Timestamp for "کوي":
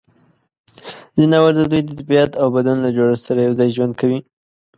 4.01-4.19